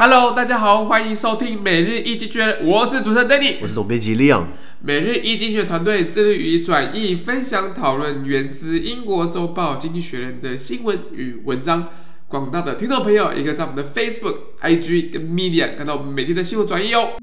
[0.00, 4.44] Hello，大家好，欢迎收听每日一经济学，我是主持人 Danny，我是总编辑 Leon。
[4.80, 11.88] 每日一经济学人团队致力于转译、分享、讨论源自英国周报《经济学人》的新闻与文章。
[12.28, 17.14] 广大的听众朋友也可以在我们的 Facebook、IG 跟 Media 看到我们每天的新闻转译哦。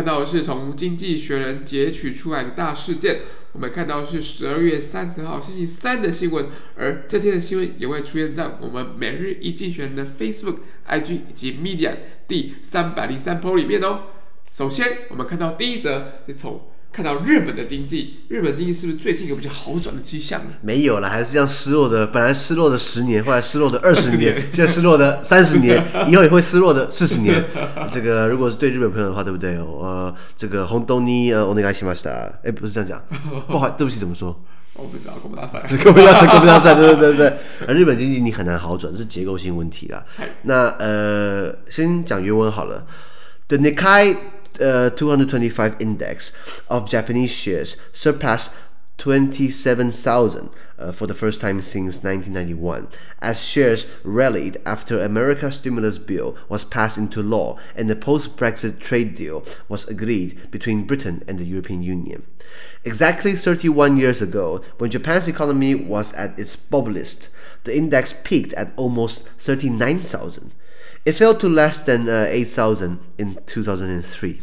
[0.00, 3.20] 看到的是从《经济学人》截取出来的大事件。
[3.52, 11.92] 我们看到是十二月三十号星期三的新闻，而这天的新闻也会出现在我们每日一经济学人的 Facebook、IG 以及 Media
[12.26, 14.04] 第三百零三 po 里面哦。
[14.50, 16.69] 首先，我们看到第一则是从。
[16.91, 20.51] 看到日本的经济，日本经济是不是最近有比较好转的迹象呢？
[20.61, 22.07] 没有了，还是这样失落的。
[22.07, 27.43] 本来失落的十年，后来失落的二十年，现在失落的三十年，以后也会失落的四十年。
[27.91, 29.57] 这个如果是对日本朋友的话，对不对？
[29.57, 32.31] 呃，这个红豆泥呃，お愿いしました。
[32.45, 33.03] 哎，不是这样讲，
[33.47, 34.33] 不好，对不起，怎么说？
[34.75, 37.33] 我不知道， 公布大赛，公布大赛，公布大赛，对对对对。
[37.67, 40.01] 而日本经济你很难好转，是结构性问题啦。
[40.43, 42.85] 那呃，先讲原文好了。
[43.47, 44.15] The Nikkei
[44.60, 48.54] Uh, 225 index of Japanese shares surpassed
[49.00, 52.86] 27,000 uh, for the first time since 1991,
[53.22, 59.14] as shares rallied after America's stimulus bill was passed into law and the post-Brexit trade
[59.14, 62.26] deal was agreed between Britain and the European Union.
[62.84, 67.30] Exactly 31 years ago, when Japan's economy was at its bubbliest,
[67.64, 70.52] the index peaked at almost 39,000.
[71.04, 74.36] It fell to less than eight thousand in two thousand and three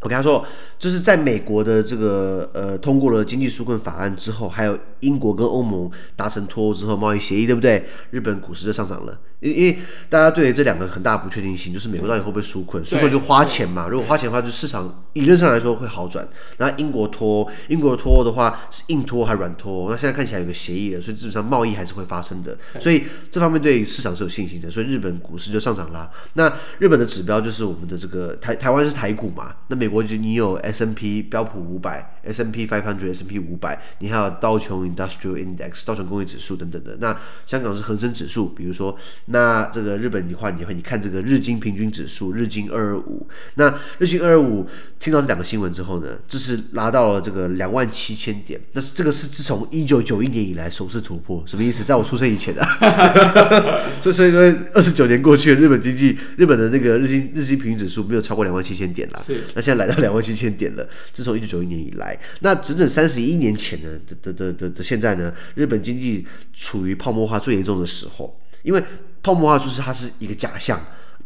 [0.00, 0.46] 我跟他说，
[0.78, 7.84] 就是在美国的这个呃通过了经济纾困法案之后，还有英国跟欧盟达成脱欧之后贸易协议，对不对？
[8.10, 9.18] 日本股市就上涨了。
[9.40, 9.78] 因因为
[10.10, 12.84] 大家对于这两个很大不确定性，就是美国到底会不会纾困？
[12.84, 13.86] 纾困就花钱嘛。
[13.88, 16.26] 如果花钱的话，就市场理论上来说会好转。
[16.56, 19.88] 那英国脱英国脱欧的话是硬脱还是软脱？
[19.90, 22.58] 那现在看起来有个协议了，所以基本上贸易还是会发生的。
[22.80, 24.68] 所以这方面对市场是有信心的。
[24.68, 26.10] 所以日本股市就上涨啦。
[26.34, 29.54] 那日本的指标就是我们的这个台台湾是台股嘛？
[29.68, 36.96] 那美国就你有 S&P 标普五百、S&P five hundred、S&P 五百，你还有道琼 Industrial Index 道琼工业指数等等的。
[37.00, 38.96] 那香港是恒生指数，比如说。
[39.26, 43.26] 那这个日本的话，你会你看这个日经平均指数，日经二二五。
[43.54, 44.66] 那日经二二五
[44.98, 48.60] 听到这两个新闻之后呢，这是拉到了这个两万七千点。
[48.72, 51.84] 那是这个是自从一九九一年以来首次突破，什么意思？
[51.84, 53.80] 在我出生以前的、啊。
[54.00, 59.22] 这是因为二十九年过去了，日本经济日本的那个日经日经平均指数没有超过两万七千点啦。
[59.24, 59.40] 是。
[59.54, 68.38] 那现在来到两万七千点了，自从一九九一年以来，那整整三十一年前呢的的的的的现在呢，日本经济处于泡沫化最严重的时候。
[68.62, 68.82] 因为
[69.22, 70.78] 泡沫化就是它是一个假象，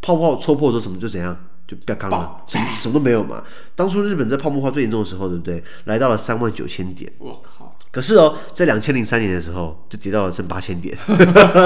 [0.02, 1.34] 泡沫戳破之后什么就怎样，
[1.66, 3.42] 就不要看了，什么什么都没有嘛。
[3.74, 5.62] 当初日本在泡沫化最严重的时候，对不对？
[5.86, 7.74] 来到了三万九千点，我靠！
[7.90, 10.96] 可是哦，在两千零三年的时候就跌到了剩八千点。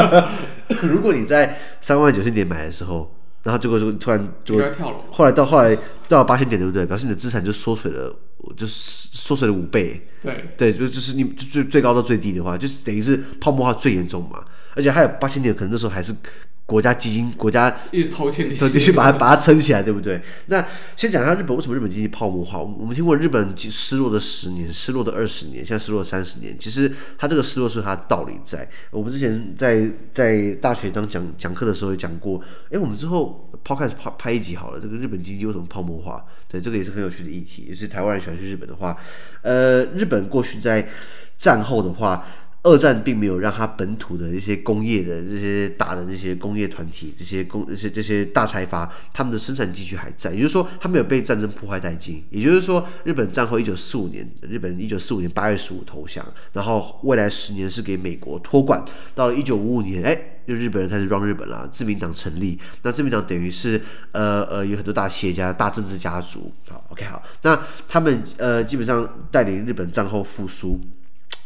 [0.82, 3.12] 如果你在三万九千点买的时候，
[3.42, 4.58] 然后结果就突然就
[5.10, 5.76] 后来到后来
[6.08, 6.86] 到了八千点，对不对？
[6.86, 8.16] 表示你的资产就缩水了，
[8.56, 10.00] 就是缩水了五倍。
[10.22, 14.44] 对对，就就是你最最高到最低的话，就是等于是泡沫化最严重嘛。
[14.74, 16.14] 而且还有八千点，可能那时候还是
[16.66, 20.20] 国家基金，国家一直投钱，对，继续把它把它撑起来，对不对？
[20.46, 20.66] 那
[20.96, 22.60] 先讲一下日本为什么日本经济泡沫化。
[22.60, 26.58] 我们听过日本失落的十年，失落的二十年，现在失落三十年。
[26.58, 28.68] 其实它这个失落是它的道理在。
[28.90, 32.42] 我们之前在在大学当讲讲课的时候也讲过。
[32.72, 34.80] 哎，我们之后 Podcast 拍拍一集好了。
[34.80, 36.24] 这个日本经济为什么泡沫化？
[36.48, 37.66] 对，这个也是很有趣的议题。
[37.68, 38.96] 也是台湾人喜欢去日本的话，
[39.42, 40.88] 呃，日本过去在
[41.38, 42.26] 战后的话。
[42.66, 52.24] 二战并没有让他本土的一些工业的这些大的这些工业团体，这些工这些这些大财阀，他们的生产继续还在，也就是说，他没有被战争破坏殆尽。
[52.28, 58.84] 也就是说，日本战后一九四五年，日本一九四五年八月十五投降，然后未来十年是给美国托管。
[59.14, 62.58] 到了一九五五年，哎，就日本人开始 run 日本了，自民党成立。
[62.82, 63.80] 那自民党等于是
[64.10, 66.52] 呃呃有很多大企业家、大政治家族。
[66.68, 70.84] 好，OK，好，那他们呃基本上带领日本战后复苏。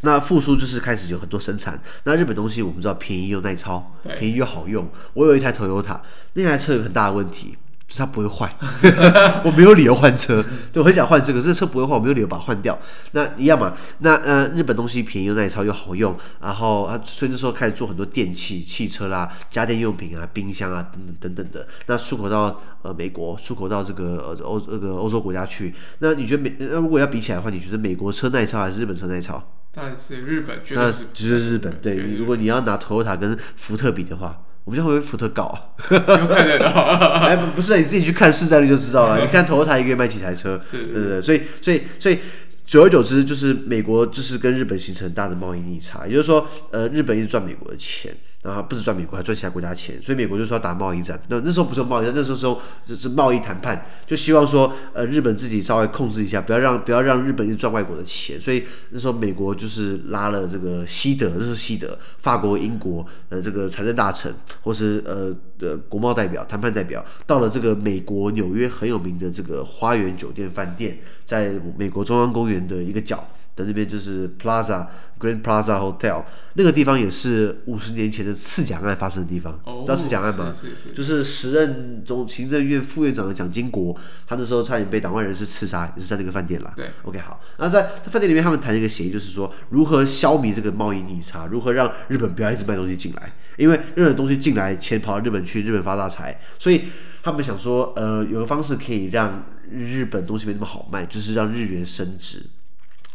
[0.02, 1.78] 那复苏就是开始有很多生产。
[2.04, 4.88] 那日本东西我们知道便宜又耐操，便宜又好用。
[5.14, 6.00] 我有一台 Toyota，
[6.34, 7.56] 那台车有很大的问题，
[7.86, 8.56] 就是它不会坏。
[9.44, 10.42] 我没有理由换车，
[10.72, 12.78] 对，我很想换这个，这个车不会坏，我没有理由把它换掉。
[13.12, 13.74] 那一样嘛。
[13.98, 21.68] 那呃，日本东西便宜又耐操又好用，然后啊，所以那时候开始做很多电器、汽车啦、家电用品啊、冰箱啊等等等等的。
[21.86, 25.74] 那出口到呃美国，出口到这个呃欧这个欧洲国家去。
[25.98, 26.56] 那你觉得美？
[26.58, 29.42] 那如果要比起来的话，你觉得美国车耐操还是日本车耐操？
[29.72, 31.72] 但是日本绝对是，那就是日本。
[31.80, 35.74] 对，如果你要拿 Toyota 跟福特比的话，我们将会被福特搞。
[35.90, 36.58] 有可能
[37.22, 39.20] 哎，不是，你自己去看市占率就知道了。
[39.24, 40.60] 你看 Toyota 一个月卖几台车？
[40.60, 41.22] 是，对对对。
[41.22, 42.18] 所以，所以，所以。
[42.66, 51.20] 久而久之，就是美国就是跟日本形成很大的贸易逆差，也就是说，呃，日本一直赚美国的钱，然后不止赚美国，还赚其他国家钱，所以美国就说要打贸易战。
[51.28, 58.40] 那那时候不是贸易战，那时候是用就是贸易谈判，就希望说，呃，日本自己稍微控制一下，不要让不要让日本一直赚外国的钱。
[58.40, 64.32] 所以那时候美国就是拉了这个西德，这是西德、法国、英国呃这个财政大臣，
[64.62, 70.98] 或是呃的国贸代表、谈判代表，到了这个美国纽约很有名的这个花园酒店饭店。
[71.26, 73.24] 在美国中央公园的一个角
[73.56, 74.86] 的那边，就是 Plaza
[75.18, 76.22] Grand Plaza Hotel，
[76.54, 79.52] 那个地方也是五十年前的刺蒋案发生的地方。
[79.64, 80.54] 哦、知道刺蒋案吗？
[80.54, 83.94] 是是是就是时任中行政院副院长的蒋经国，
[84.26, 86.72] 他那时候差点被党外人士刺杀，也是在那个饭店啦。
[86.76, 87.40] 对，OK，好。
[87.58, 96.82] 那在在饭店里面，他们谈一个协议，就是说如何消弭这个贸易逆差，如何让日本不要一直卖东西进来，因为任何东西进来，钱跑到日本去，日本发大财，所以
[97.22, 99.44] 他们想说，呃，有个方式可以让。
[99.72, 102.44] 日本东西没那么好卖，就是让日元升值，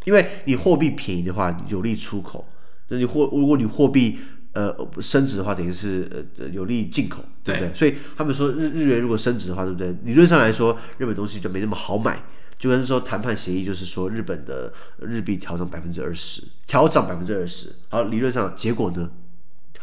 [0.06, 2.46] 因为你货币便宜的话，有利出口；
[2.88, 4.18] 那你货如果你货币
[4.54, 6.07] 呃升值的话，等于是
[6.38, 7.69] 呃有利进口，对不对？
[7.69, 9.96] 对，所以他们说日日元如果升值的话，对不对？
[10.04, 12.22] 理论上来说，日本东西就没那么好买，
[12.57, 19.10] 就跟说谈判协议就是说日本的日币调整百分之二十，调涨百分之二十，好，理论上结果呢？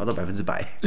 [0.02, 0.66] 调到百分之百，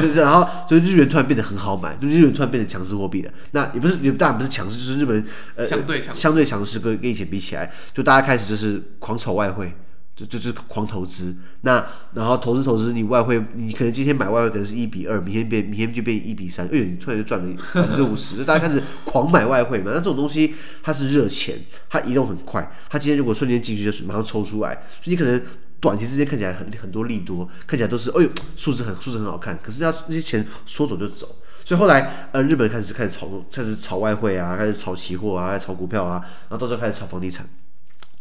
[0.00, 3.32] 就是然后就日元突然变得很好买，就日元突然变成强势货币了。
[3.52, 5.24] 那也不是也当然不是强势，就是日本
[5.56, 9.72] 呃相对强相对强势，跟跟以前比起来，就大家开始就是狂炒外汇，
[10.14, 11.34] 就就就狂投资。
[11.62, 19.90] 那然后投资投资，你外汇你可能今天买外汇可能是一比二，明天变明天就变一比三，哎呦，你突然就赚了百分之五十，就大家开始狂买外汇嘛。
[19.92, 21.56] 那这种东西它是热钱，
[21.88, 25.40] 它移动很快，它今天如果瞬间进去就是马上抽出来，所以你可能。
[25.80, 37.46] 短期之间看起来很很多利多，看起来都是哎呦数字很数字很好看，可是要那些钱说走就走，所以后来呃日本开始开始炒开始炒外汇啊，开始炒期货啊，开始炒股票啊，然后到时候开始炒房地产，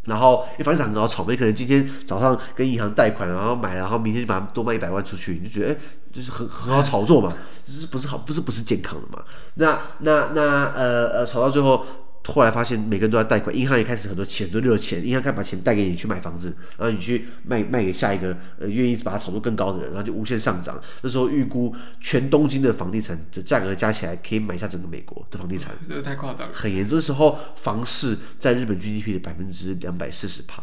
[0.03, 5.77] 然后因为房地产很好炒，你可能今天早上跟银行贷款，然后买了，然后明天就把它多卖一百万出去，你就觉得哎
[6.13, 7.33] 就是很很好炒作嘛，
[7.63, 9.23] 就是不是好不是不是健康的嘛？
[9.55, 10.41] 那那那
[10.75, 11.85] 呃呃炒到最后。
[12.27, 20.79] 后来发现每个人都在贷款，银行也开始很多钱，很多热钱，银行开始把钱贷给你去买房子，然后你去卖卖给下一个呃愿意把它炒作更高的人，然后就无限上涨。
[21.01, 26.53] 那时候预估全东京的房地产的价格加起来可以买下整个美国的房地产，这个太夸张了。
[26.53, 30.61] 很严重的时候，房市在日本 GDP 的百分之两百四十趴，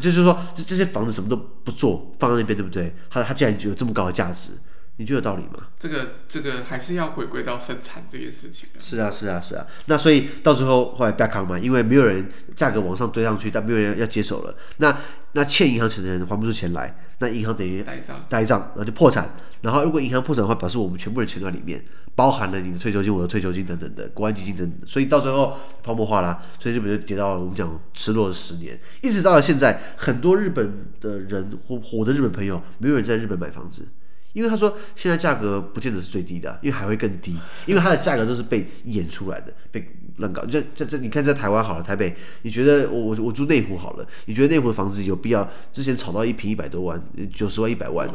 [0.00, 2.94] 就是说这这些房子什么都不做放在那边，对不对？
[3.10, 4.52] 它它竟然就有这么高的价值。
[5.00, 5.68] 你觉得有道理吗？
[5.78, 8.68] 这个这个还是要回归到生产这件事情。
[8.78, 14.54] 是啊是啊是啊，那所以到最后后来 back on 嘛，因为没有人价格往上堆上去，但没有人要接手了。
[14.76, 14.94] 那
[15.32, 19.34] 那欠银行钱的人还不出钱来，那银行等于呆账，呆账，然后就破产。
[19.62, 21.82] 然后如果银行破产的话，表示我们全部人钱都在里面，
[22.14, 24.86] 包含了你的退休金、我的退休金等等的国安基金等等。
[24.86, 33.88] 所以到最后泡沫化啦，所以日本就跌到了我们讲失落的十年，一直到了现在，很多日本的人或我的日本朋友，没有人在日本买房子。
[34.32, 37.36] 因为他说现在价格不见得是最低的，因为还会更低，
[37.66, 39.84] 因为它的价格都是被演出来的，被
[40.16, 40.44] 乱搞。
[40.44, 47.02] 这这这，你看在台湾好了，台北，你觉得我我我住内湖好了，你觉得内湖的房子有必要之前炒到一平一百多万，
[47.34, 48.08] 九十万一百万？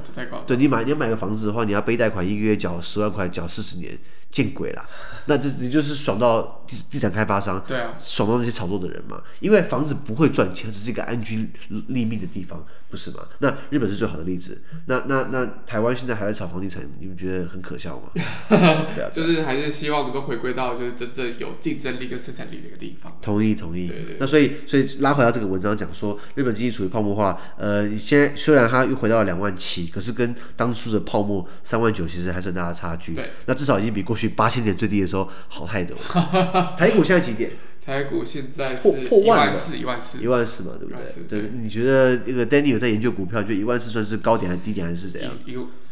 [0.45, 3.97] 对，你买你要买个房子的话，你要背贷款，一个月缴十万块，缴四十年。
[4.35, 4.85] 见鬼了，
[5.27, 9.21] 那就你就是爽到地地产开发商，对啊，爽到那些炒作的人嘛。
[9.39, 11.49] 因为房子不会赚钱，只是一个安居
[11.87, 13.19] 立命的地方，不是吗？
[13.39, 14.61] 那日本是最好的例子。
[14.87, 18.09] 那那那台湾现在还在炒房地产，你们觉得很可笑吗？
[18.93, 23.17] 对啊，就是还是希望能够回归到就是真正有竞争力跟生产力的一个地方。
[23.21, 23.87] 同意同意。
[23.87, 24.17] 对对对。
[24.19, 27.39] 那所以所以拉回到这个文章讲说，日本经济处于泡沫化。
[27.57, 33.13] 呃，现在虽然它又回到了两万七，可是跟当初的泡沫三万九其实还是很大的差距。
[33.13, 33.29] 对。
[33.45, 34.24] 那至少已经比过去。
[34.29, 35.97] 八千点最低的时候好太多，
[36.77, 37.51] 台股现在几点？
[37.85, 41.03] 台股现在破破万了，一万四，一万四嘛，对不对？
[41.29, 45.31] 对，对，你觉得那个 Danny 有在研究股票，就一万四算是高点还是低点还是怎样？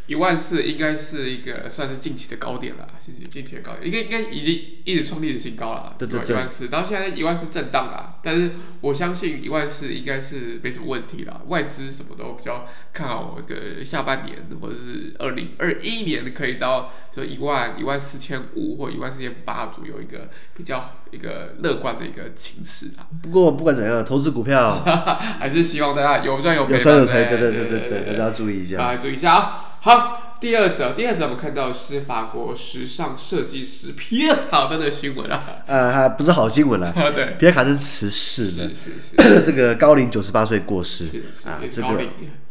[0.05, 5.95] 一万四应该是一个算是近期的高点了，近期近期的高点，应该应该已经一直创历史新高了。
[5.98, 11.41] 对对对，一万四，然后现在一万四震荡了，但是我相信一万四应该是没什么问题了。
[11.48, 23.07] 外资什么都比较看好这个下半年或者是二零二一年可以到说一万一万四千五或一万四千八左右一个比较一个乐观的一个情势啊。
[23.22, 24.83] 不过不管怎样，投资股票
[25.39, 26.74] 还是希望大家有赚有赔。
[26.74, 28.77] 有赚有赔，对对对对对，大家注意一下。
[28.77, 29.69] 大家注意一下啊。
[29.85, 35.43] 好，第二则，第二则我们看到是法国时尚设计师皮尔卡登的新闻啊。
[35.67, 36.93] 呃，不是好新闻了。
[37.13, 41.21] 对，皮尔卡登辞世了，是是是， 这个高龄九十八岁过世。
[41.43, 42.01] 啊，是这个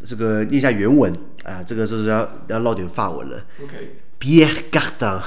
[0.04, 1.10] 这个念一下原文
[1.44, 3.42] 啊，这个就是要要唠点法文了。
[3.62, 3.96] OK。
[4.18, 5.22] 皮尔卡登。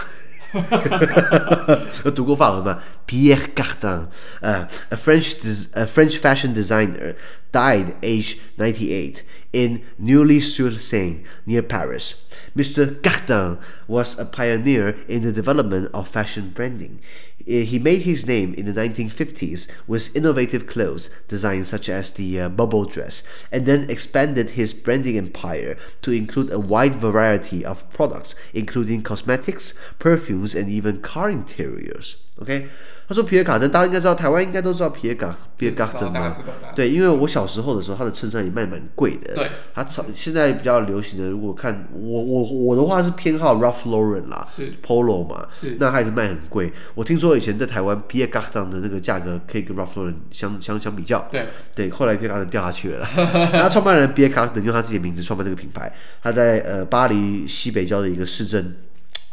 [2.06, 4.08] 有读过法文吗？Pierre Cardin，
[4.40, 7.14] 呃、uh,，a French a French fashion designer
[7.52, 9.18] died age ninety eight
[9.56, 12.28] in Neuilly-sur-Seine near Paris.
[12.58, 13.02] Mr.
[13.02, 13.58] Cardin
[13.88, 17.00] was a pioneer in the development of fashion branding.
[17.46, 22.50] He made his name in the 1950s with innovative clothes designs such as the uh,
[22.50, 28.36] bubble dress, and then expanded his branding empire to include a wide variety of products,
[28.54, 32.26] including cosmetics, perfumes, and even car interiors.
[32.42, 32.68] OK，
[33.08, 36.36] 他说皮尔卡登，大家应该知道，台湾应该都知道皮尔卡皮尔卡登嘛？
[36.76, 39.36] 对，因为我小时候的时候，他的衬衫也卖蛮贵的。
[39.36, 46.74] 对，他超现在比较流行的，如果看我我我的话是偏好 Ralph Lauren 啦，是 Polo 嘛，是，那他也是卖很贵。
[46.96, 51.28] 我听说以前在台湾皮尔卡登的那个价格可以跟 Ralph Lauren 相相相比较。
[51.30, 51.46] 对
[51.76, 53.10] 对，后来皮尔卡登掉下去了啦。
[53.54, 55.94] 然后创办人皮尔卡登用他自己的名字创办这个品牌，
[56.24, 58.78] 他在呃巴黎西北郊的一个市镇，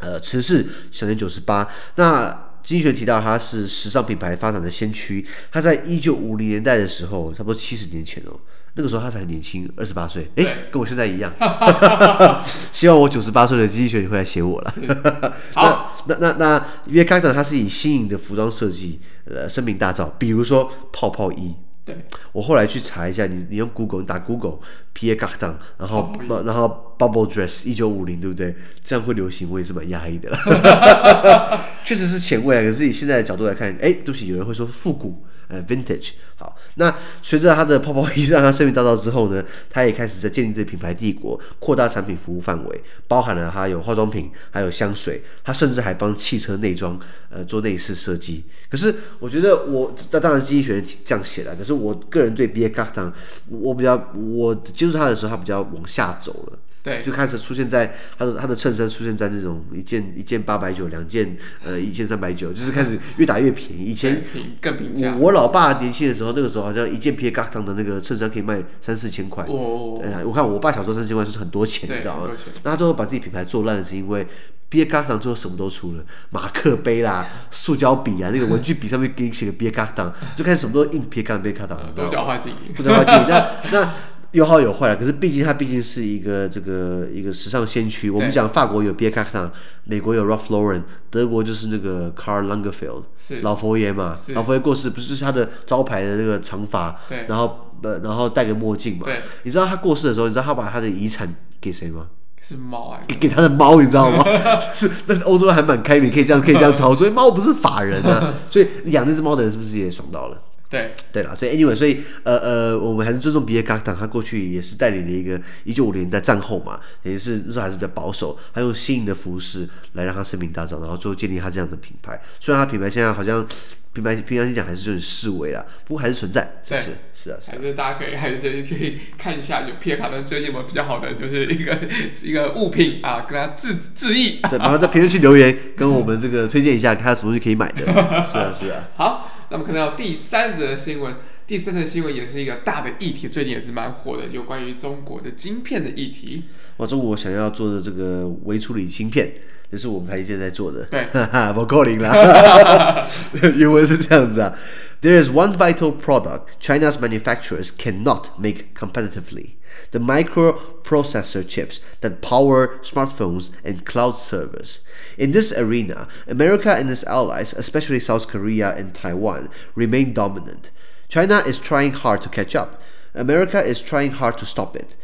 [0.00, 1.66] 呃辞世，享年九十八。
[1.96, 5.26] 那经济学提到他是时尚品牌发展的先驱。
[5.50, 8.38] 他在一九五零年代的时候，差不多七十年前哦，
[8.74, 11.32] 那个时候他才很年轻，二十八岁，诶，跟我现在一样。
[12.72, 14.74] 希望我九十八岁的经济学你会来写我了。
[15.54, 21.54] 好，那那那那，因为 Cardin 他是以新颖的服装设计呃声名大噪，比如说泡泡衣。
[21.84, 21.96] 对，
[22.30, 24.60] 我后来去查一下，你你用 Google 你打 Google
[24.94, 26.12] Pierre Cardin，然后
[26.46, 28.54] 然后 Bubble Dress 一九五零，对不对？
[28.82, 31.60] 这样会流行，我也是蛮压抑的了。
[31.84, 36.12] 确实是前卫啊，可是以现在的角度来看，哎，对不起，有人会说复古，呃，Vintage。
[36.36, 46.98] 好，那随着他的泡泡衣让他声名大噪之后呢，他也开始在建立这个品牌帝国，扩大产品服务范围，包含了他有化妆品，还有香水，他甚至还帮汽车内装
[47.30, 48.44] 呃做内饰设计。
[48.70, 53.12] 可是我觉得我，那当然经济学这样写了，可是我个人对 Pierre Cardin，
[53.48, 56.58] 我比较我接触他的时候，他比较往下走了。
[56.82, 63.84] 对，就开始出现在他的他的衬衫出现在那种一件一件八百九，两件呃一千三百九，就是开始越打越便宜。
[63.84, 64.20] 以前
[64.60, 65.14] 更平价。
[65.16, 69.44] 我老爸年轻的时候，那个时候好像一件 Pierre Cardin 的那个衬衫可以卖三四千块。
[69.48, 70.02] 哦。
[70.02, 72.30] 哎，我看我爸小时候三四千块就是很多钱，你知道吗？
[72.64, 74.26] 那他最后把自己品牌做烂了，是因为
[74.68, 81.94] Pierre Cardin 最后什么都出了，马克杯啦、 塑胶笔啊，那个文具笔上面给你写个 Pierre Cardin，就开始什么都印 Pierre Cardin，Pierre Cardin。
[81.94, 82.74] 多角化经营。
[82.74, 83.26] 多角化经营。
[83.28, 83.94] 那那。
[84.32, 88.10] 有好有坏了，可是毕竟它毕竟是一个这个一个时尚先驱。
[88.10, 89.50] 我们讲法国有 Pierre Cardin，
[89.84, 93.02] 美国有 Ralph Lauren，德国就是那个 Karl Lagerfeld，
[93.42, 96.98] 老佛爷嘛，老佛爷过世不是就是他的招牌的那个长发，
[97.28, 99.06] 然后呃然后戴个墨镜嘛。
[99.42, 102.06] 你知道他过世的时候，你知道他把他的遗产给谁吗？
[102.40, 104.24] 是猫啊，给给他的猫，你知道吗？
[104.24, 110.38] 就 是那欧洲还蛮开明，可以这样可以这样操作，所以猫不是法人啊， 所以养那只猫的人是不是也爽到了？
[110.72, 122.18] 对对了，所以 anyway，所以呃呃，我们还是尊重皮尔卡登，他过去也是带领了一个一九五零年代战后嘛，也是那时候还是比较保守，他用新颖的服饰来让他声名大噪，然后最后建立他这样的品牌。
[122.40, 123.46] 虽然他品牌现在好像
[123.92, 126.86] 品牌平常心讲还是有点式微啦，不过还是存在，是不是？
[127.12, 131.78] 是啊，是啊，还是大家可以还是可以看一下，就皮尔卡的最近有没有比较好的，就是一个
[132.24, 134.40] 一个物品啊，跟他致致意。
[134.48, 137.84] 对，然后在评论区留言，跟我们这个推荐一下，看他什么东西可以买的。
[138.24, 138.88] 是啊，是啊。
[138.96, 139.28] 好。
[139.52, 141.14] 那么看到第三则新闻，
[141.46, 146.44] 第三则新闻也是一个大的议题，最近也是蛮火的，有关于中国的晶片的议题。
[146.78, 149.30] 哇，中国想要做的这个微处理芯片，
[149.70, 150.86] 也是我们台积电在做的。
[150.86, 153.06] 对，哈哈，不够灵啦。
[153.54, 154.56] 原文是这样子啊
[155.02, 159.54] ，There is one vital product China's manufacturers cannot make competitively.
[159.90, 164.86] The microprocessor chips that power smartphones and cloud servers.
[165.18, 170.70] In this arena, America and its allies, especially South Korea and Taiwan, remain dominant.
[171.08, 172.80] China is trying hard to catch up.
[173.12, 174.94] America is trying hard to stop it.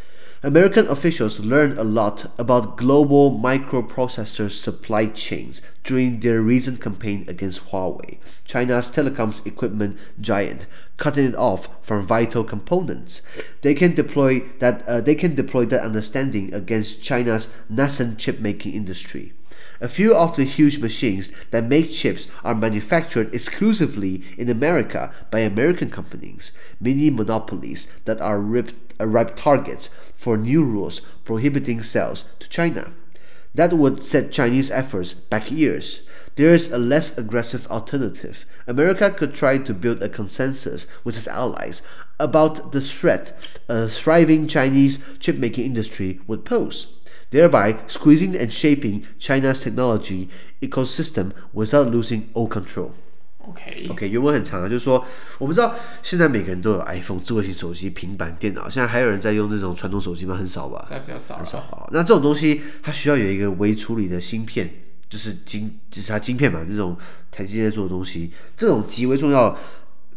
[0.41, 7.71] American officials learned a lot about global microprocessor supply chains during their recent campaign against
[7.71, 13.23] Huawei, China's telecoms equipment giant, cutting it off from vital components.
[13.63, 19.33] They can deploy that uh, they can deploy that understanding against China's nascent chip-making industry.
[19.81, 25.41] A few of the huge machines that make chips are manufactured exclusively in America by
[25.41, 32.37] American companies, mini monopolies that are ripe, uh, ripe targets for new rules prohibiting sales
[32.39, 32.93] to China.
[33.55, 36.09] That would set Chinese efforts back years.
[36.37, 38.47] There is a less aggressive alternative.
[38.67, 41.83] America could try to build a consensus with its allies
[42.21, 43.33] about the threat
[43.69, 47.01] a thriving Chinese chipmaking industry would pose,
[47.31, 50.29] thereby squeezing and shaping China's technology
[50.63, 52.95] ecosystem without losing all control.
[53.49, 55.05] OK OK，原文很长啊，就是说，
[55.39, 60.37] 我们知道现在每个人都有 iPhone、智慧型手机、平板电脑，现在还有人在用这种传统手机吗？
[60.37, 60.87] 很少吧？
[60.89, 61.89] 比较少，很少啊。
[61.93, 64.71] 那这种东西它需要有一个微处理的芯片，
[65.09, 66.97] 就是晶，就是它晶片嘛，这种
[67.31, 69.57] 台积电做的东西，这种极为重要。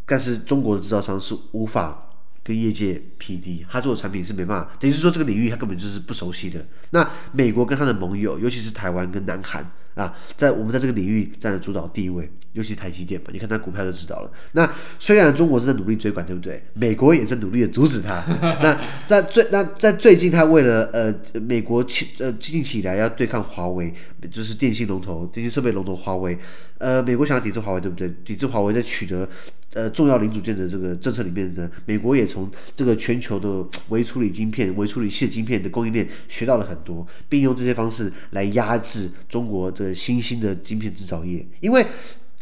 [0.05, 1.97] 但是中国的制造商是无法
[2.43, 6.67] 跟业界匹敌，他做的产品是没办法，等于是说这个领域他根本就是不熟悉的。
[6.89, 12.29] 那美国跟他的盟友，尤其是台湾跟南韩啊，在我们在这个领域占了主导地位。
[12.53, 14.31] 尤其台积电嘛，你看它股票就知道了。
[14.51, 14.69] 那
[14.99, 16.61] 虽然中国正在努力追赶，对不对？
[16.73, 18.21] 美国也在努力的阻止它。
[18.61, 23.93] 那在最那在最近，它为了呃美国起呃近期以来要对抗华为，
[24.29, 26.37] 就是电信龙头、电信设备龙头华为。
[26.77, 28.13] 呃，美国想要抵制华为，对不对？
[28.25, 29.25] 抵制华为在取得
[29.73, 41.85] 呃重要零组件的这个政策里面呢，美国也从这个全球的微处理晶片、微处理器晶片的供应链学到了很多，并用这些方式来压制中国的新兴的晶片制造业，因为。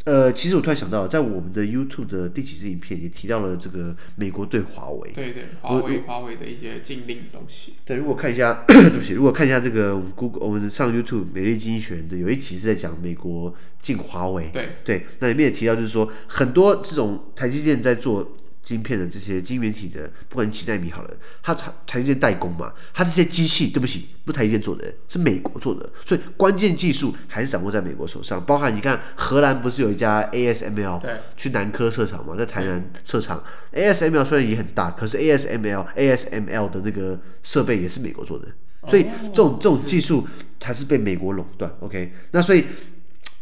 [0.09, 7.75] 呃，其实我突然想到，在我们的 YouTube 的第几支影片也提到了这个美国对华为，对对，华为华为的一些禁令的东西。
[7.85, 18.35] 对，如果看一下， 对不起，如果看一下这个我们 Google，我们上 YouTube 每日经济学人的有一集是在讲美国禁华为，对对，那里面也提到，就是说很多这种台积电在做。
[18.61, 28.43] 晶片的这些晶圆体的，不管几纳米好了，它它台积电代工嘛，它这些机器，对不起，不台积电做的，是美国做的，所以关键技术还是掌握在美国手上。
[28.45, 31.01] 包含你看，荷兰不是有一家 ASML
[31.35, 38.47] 去南科设厂嘛，在台南设厂，ASML 虽然也很大，可是 ASML ASML 的那个设备也是美国做的，
[38.87, 40.27] 所以这种这种技术
[40.61, 41.71] 还是被美国垄断。
[41.79, 42.65] OK，那所以。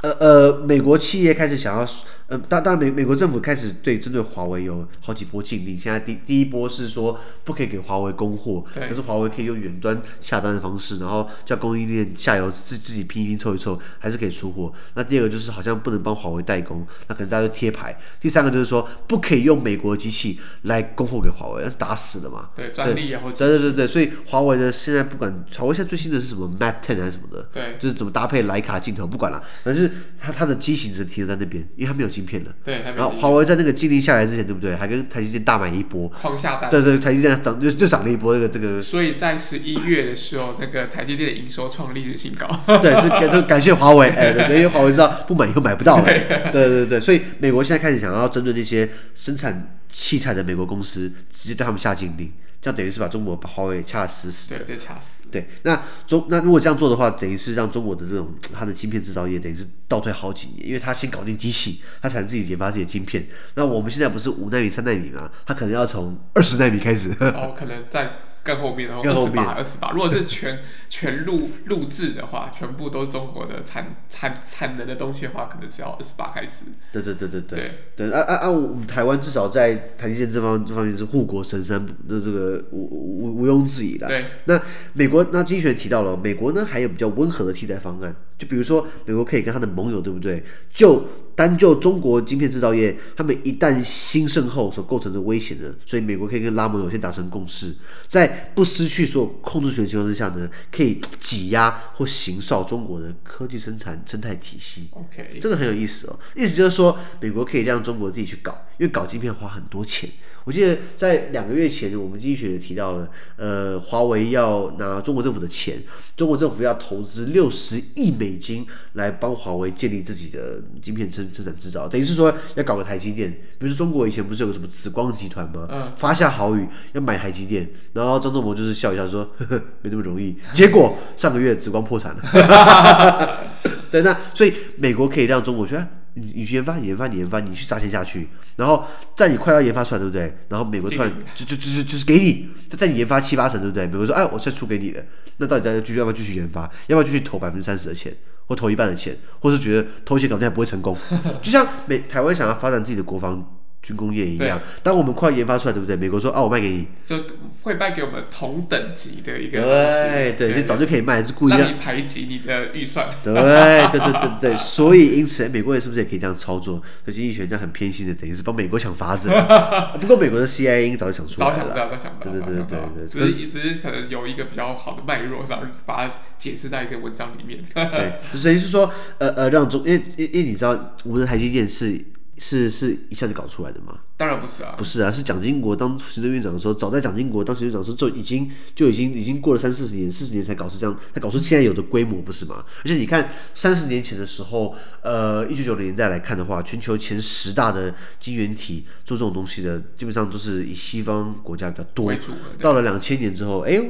[0.04, 1.88] 呃呃，美国企业开始想要，
[2.28, 5.76] 呃，当当然美美国政府开始对针对华为有好几波禁令。
[5.76, 14.72] 现在第第一波是说不可以给华为供货，可是华为可以用远端下单的方式，然后叫供应链下游自自己拼一拼凑一凑，还是可以出货。
[14.94, 17.98] 那第二个就是好像不能帮华为代工，那可能大家都贴牌。
[18.22, 22.50] 第三个就是说不可以用美国机器来供货给华为，那是打死的嘛。
[22.56, 29.87] 对，专利啊，或者对对对对，所以华为呢现在不管华为现在最新的是什么 Mate 10还是什么的，对，就是怎么搭配徕卡镜头，不管了，反正。
[30.20, 32.52] 它它的机型只停留在那边，因为它没有晶片了。
[32.64, 34.76] 对，然后华为在那个禁令下来之前，对不对？
[34.76, 36.70] 还跟台积电大买一波，狂下单。
[36.70, 38.82] 对对，台积电涨就就涨了一波，这个这个。
[38.82, 42.48] 所以在十一月的时候，那个台积电的营收创历史新高。
[42.82, 46.04] 对，是感就感谢华为， 哎，对，因为华为知道不买以后买不到了。
[46.06, 52.32] 对对对对，所以美国现在开始想要针对那些生产器材的美国公司，直接对他们下禁令。
[52.60, 55.24] 这样等于是把中国把华为掐死死的，对，就掐死。
[55.32, 63.28] 对，那中那如果这样做的话，等于是让中国的这种它的芯片制造业等于是倒退好几年，因为它先搞定机器，它才能自己研发自己的芯片。
[63.54, 65.32] 那我们现在不是五纳米、三纳米嘛？
[65.46, 67.12] 它可能要从二十纳米开始。
[67.20, 68.10] 哦，可能在。
[68.48, 69.92] 更后面，然后二十八，二十八。
[69.92, 76.64] 如果是全 全录录制的话，全部都是中国的产产产能的东西的话，可能是要二十八开始。
[76.94, 78.12] 对对对对对对。
[78.12, 78.50] 啊啊啊！
[78.50, 84.08] 我们台湾至少在台积电这方这方面是护国神山的，这个无无毋庸置疑的。
[84.08, 84.24] 对。
[84.46, 84.58] 那
[84.94, 90.42] 美国，那经济学提到了，美国呢还有比较温和的替代方案，就比如说美国可以跟他的盟友，对不对？
[90.70, 91.04] 就
[91.38, 97.72] 单就中国晶片制造业，他们一旦兴盛后所构成的危险呢，所以美国可以跟拉盟有先达成共识，
[98.08, 104.90] 在不失去所有控制权的情况之下呢，可以挤压或形塑中国的科技生产生态体系。
[104.94, 110.10] OK，这个很有意思哦，意思就是说，美国可以让中国自己去搞，因为搞晶片花很多钱。
[110.44, 115.84] 我记得在两个月前，我们经济学也提到了，呃，华为要拿中国政府的钱，
[116.16, 123.32] 中国政府要投资六十亿美金来帮华为建立自己的晶片生生产制造，等于是说要搞个台积电。
[123.60, 125.68] 比如说中国以前不是有个什么紫光集团吗？
[125.72, 130.36] 嗯，发下豪语要买台积电，然后张忠谋就是笑一笑说呵呵， 没那么容易。
[130.54, 133.40] 结果上个月紫光破产了。
[133.90, 135.88] 对，那所以美国可以让中国觉得。
[136.20, 138.84] 你你去研发，你研发，你研发，你去砸钱下去，然后
[139.16, 140.36] 在你快要研发出来，对不对？
[140.50, 143.86] 然后美国突然就就就是就是给你，在你研发七八成，对不对？
[143.86, 145.06] 美国说，哎，我再出给你的，
[145.38, 146.64] 那到底大家继续要不要继续研发？
[146.88, 148.12] 要不要继续投百分之三十的钱，
[148.48, 150.98] 或投一半的钱，或是觉得投钱搞不定还不会成功？
[151.42, 153.57] 就像美台湾想要发展自己的国防
[153.88, 155.96] 军工业一样，当我们快研发出来，对不对？
[155.96, 157.16] 美国说啊，我卖给你，就
[157.62, 163.08] 会卖给我们同等级的一个对对，就早就可以卖，是故意让你排挤你的预算。
[163.24, 166.76] 对对对对对，所以因此，美国人是不是也可以这样操作？
[167.06, 169.30] 所以经济学家很偏心的，等于是帮美国想法子。
[170.02, 177.58] 不过美国的 CIA 早就想出来了，早想到，早想到，对对对对对，只是只是可能有一个比较好的脉络，然后把它解释在一个文章里面。
[177.74, 182.04] 对，所以是说，呃呃，让中，因为因为你知道，我们的台积电是。
[182.40, 184.00] 是是一下子搞出来的吗？
[184.16, 192.64] 当然不是啊，不是啊，是蒋经国当行政院长的时候，早在蒋经国当行政院长的时候就已经就已经已经过了三四十年，四十年才搞出这样，才搞出现在有的规模，不是吗？
[192.84, 202.34] 而且你看三十年前的时候，呃，一九九零年代来看的话，全球前十大的晶圆体做这种东西的，基本上都是以西方国家比较多为主。
[202.60, 203.84] 到了两千年之后，哎呦，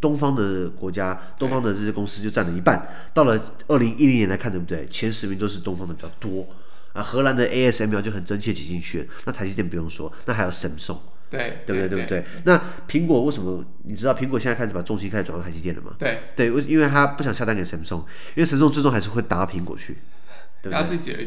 [0.00, 2.86] 东方的国家，东方的这些公司就占了一半。
[3.14, 4.86] 到了二零一零年来看，对不对？
[4.88, 6.46] 前十名都是东方的比较多。
[6.96, 9.06] 啊，荷兰的 ASML 就很真切挤进去了。
[9.26, 10.98] 那台积电不用说，那还有 Samsung，
[11.30, 11.88] 对对不对？
[11.88, 12.24] 对不对？
[12.44, 13.64] 那苹果为什么？
[13.84, 15.94] 你知道苹果现在开始把重心开始转到台积电了吗？
[15.98, 18.04] 对对，因为他不想下单给 Samsung，
[18.34, 19.98] 因为 Samsung 最终还是会打到苹果去，
[20.62, 20.72] 对不对？
[20.72, 21.18] 他自己的。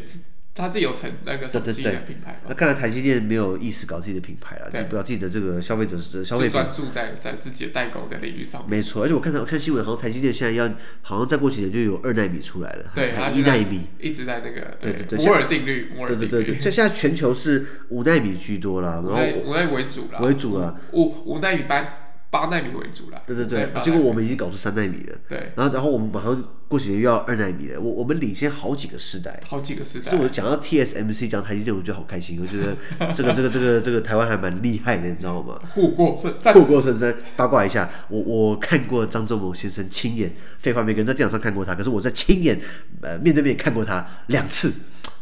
[0.52, 6.48] 他自己有成那个手机的品牌，那看来台积电没有意思搞自己的品牌了，就不要自己的这个消费者是消费。
[6.48, 8.78] 专注在在自己的代工的领域上面。
[8.78, 10.68] 没错，而且我看到我看新闻，好像台积电现在要，
[11.02, 16.26] 好像再过几年就有二纳米出来了，对，一纳米一直在那个对对对摩尔定律，摩尔定律。
[16.26, 21.99] 对对对，像现在全球是五纳米居多了，然后五纳米为主了，为主了，五五纳米班。
[22.30, 30.08] 八纳米为主了，对对对，结果我们已经搞出三纳米了，对，然后然后我们马上过几年又要二纳米了，我我们领先好几个世代，好几个世代。
[30.08, 32.76] 所以我讲到 TSMC 讲台积电，我觉得好开心，我觉得
[33.12, 35.60] 这个这个这个这个台湾还蛮厉害的，你知道吗？
[35.74, 37.12] 护国神山，护国神山。
[37.36, 42.60] 八卦一下，我我看过张忠谋先生亲眼，废话，每个人在电脑上看过他，可是我在亲眼
[43.02, 44.72] 呃面对面看过他两次。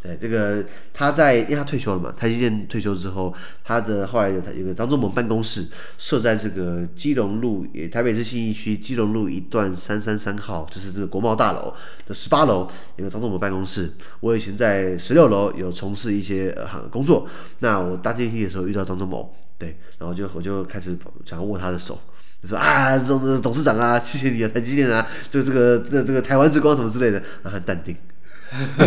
[0.01, 3.35] 对，这个他在，因为他退休了嘛，台积电退休之后，
[3.65, 5.67] 他的后来有他有个张忠谋办公室
[5.99, 11.75] 设在这个基隆路，台北市信义区基隆路一段三三三号，就是这个国贸大楼
[12.07, 13.91] 的十八楼有个张忠谋办公室。
[14.21, 17.27] 我以前在十六楼有从事一些呃工作，
[17.59, 21.99] 那我搭电梯的时候遇到张忠谋，对，然后就我就开始想握他的手，
[22.41, 27.97] 就说啊，董董事长啊，谢谢你啊，台积电啊，这个这个这这个台湾之光什么之类的，然后很淡定。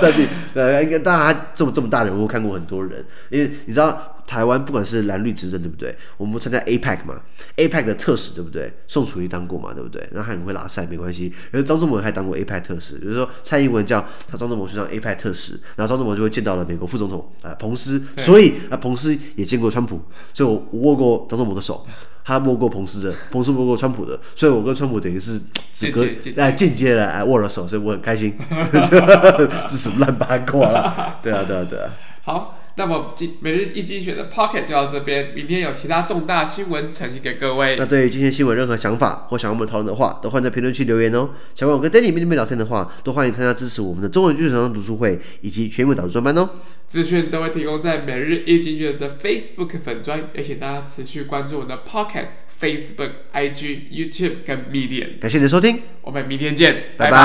[0.00, 3.04] 淡定，呃，应该当然，他这么这么大人物，看过很多人。
[3.30, 5.96] 因为你知道，台湾不管是蓝绿执政，对不对？
[6.16, 7.20] 我们参加 APEC 嘛
[7.56, 8.72] ，APEC 的特使，对不对？
[8.86, 10.06] 宋楚瑜当过嘛，对不对？
[10.12, 11.32] 然后他很会拉赛，没关系。
[11.50, 20.00] 然后张忠谋还当过 APEC 特使，比如说蔡英文叫他张忠谋去当 APEC 特使，然后张忠谋就会见到了美国副总统啊、呃、彭斯，所以啊彭斯也见过川普，
[20.34, 21.86] 所以我握过张忠谋的手。
[22.24, 25.38] 他摸过彭斯的， 彭斯摸过川普的，所以我跟川普等于是
[25.74, 26.06] 只隔
[26.36, 28.34] 哎间接的哎握了手，所以我很开心。
[28.72, 31.18] 这是什么烂八卦啦？
[31.22, 31.90] 对啊对啊对啊。
[32.22, 37.76] 好，那么今每日一精选的 Pocket 就到这边，明天有其他重大新闻呈现给各位。
[37.78, 41.30] 那对于今天新闻任何想法或想要我们讨论的话，都欢迎在评论区留言哦。
[41.54, 46.50] 想跟我跟 Danny 面对面聊天的话，都欢迎参加支持我们的中文日常读书会以及全英文导读专班哦。
[46.86, 52.26] 资讯都会提供在每日一精选的 Facebook 粉专，也请大家持续关注我们的 Pocket、
[52.60, 55.18] Facebook、IG、YouTube 跟 Medium。
[55.20, 57.10] 感谢你的收听，我们明天见，拜拜。
[57.10, 57.18] 拜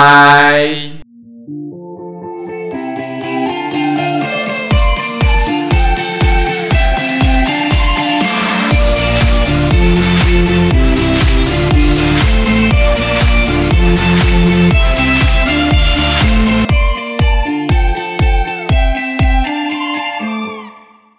[1.02, 1.09] 拜。